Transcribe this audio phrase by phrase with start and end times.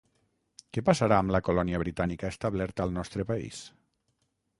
[0.77, 3.61] Què passarà amb la colònia britànica establerta al nostre país?